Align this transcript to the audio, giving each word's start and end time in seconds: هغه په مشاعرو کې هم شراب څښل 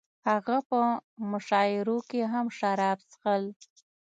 هغه 0.29 0.57
په 0.69 0.79
مشاعرو 1.31 1.97
کې 2.09 2.21
هم 2.33 2.45
شراب 2.57 2.97
څښل 3.11 3.43